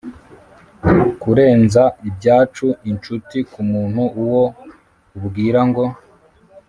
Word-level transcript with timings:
kurenza 1.21 1.83
ibyacu, 2.09 2.67
inshuti 2.89 3.37
kumuntu, 3.51 4.01
uwo 4.23 4.43
ubwira 5.17 5.61
ngo, 5.69 5.83